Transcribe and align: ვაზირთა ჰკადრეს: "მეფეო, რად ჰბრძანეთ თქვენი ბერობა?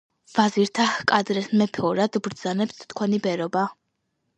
ვაზირთა 0.37 0.85
ჰკადრეს: 0.93 1.51
"მეფეო, 1.61 1.93
რად 2.03 2.21
ჰბრძანეთ 2.21 2.77
თქვენი 2.83 3.25
ბერობა? 3.29 3.73